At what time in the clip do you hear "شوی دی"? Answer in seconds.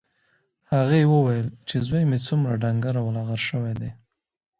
3.49-3.89